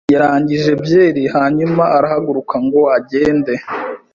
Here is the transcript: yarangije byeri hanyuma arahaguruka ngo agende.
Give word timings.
yarangije 0.13 0.71
byeri 0.83 1.23
hanyuma 1.35 1.83
arahaguruka 1.97 2.55
ngo 2.65 2.81
agende. 2.97 3.53